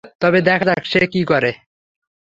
তবে 0.21 0.39
দেখা 0.41 0.65
যাক 0.67 0.81
সে 0.85 1.01
কি 1.13 1.21
করে। 1.25 1.51